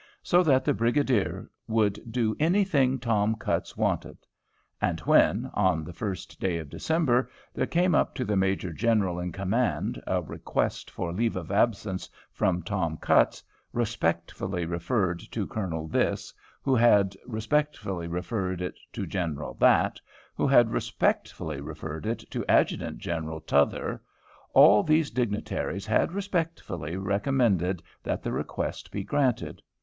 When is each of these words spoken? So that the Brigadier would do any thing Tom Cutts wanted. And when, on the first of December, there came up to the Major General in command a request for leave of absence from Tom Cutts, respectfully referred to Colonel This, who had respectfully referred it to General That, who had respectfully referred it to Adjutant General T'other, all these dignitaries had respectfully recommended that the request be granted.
So 0.23 0.41
that 0.41 0.65
the 0.65 0.73
Brigadier 0.73 1.47
would 1.67 2.01
do 2.11 2.35
any 2.39 2.63
thing 2.63 2.97
Tom 2.97 3.35
Cutts 3.35 3.77
wanted. 3.77 4.17
And 4.81 4.99
when, 5.01 5.51
on 5.53 5.83
the 5.83 5.93
first 5.93 6.43
of 6.43 6.69
December, 6.69 7.29
there 7.53 7.67
came 7.67 7.93
up 7.93 8.15
to 8.15 8.25
the 8.25 8.35
Major 8.35 8.73
General 8.73 9.19
in 9.19 9.31
command 9.31 10.01
a 10.07 10.23
request 10.23 10.89
for 10.89 11.13
leave 11.13 11.35
of 11.35 11.51
absence 11.51 12.09
from 12.31 12.63
Tom 12.63 12.97
Cutts, 12.97 13.43
respectfully 13.73 14.65
referred 14.65 15.19
to 15.31 15.45
Colonel 15.45 15.87
This, 15.87 16.33
who 16.63 16.73
had 16.75 17.15
respectfully 17.27 18.07
referred 18.07 18.59
it 18.59 18.79
to 18.93 19.05
General 19.05 19.53
That, 19.53 20.01
who 20.33 20.47
had 20.47 20.71
respectfully 20.71 21.61
referred 21.61 22.07
it 22.07 22.23
to 22.31 22.43
Adjutant 22.49 22.97
General 22.97 23.39
T'other, 23.39 24.01
all 24.51 24.81
these 24.81 25.11
dignitaries 25.11 25.85
had 25.85 26.11
respectfully 26.11 26.97
recommended 26.97 27.83
that 28.01 28.23
the 28.23 28.31
request 28.31 28.89
be 28.91 29.03
granted. 29.03 29.61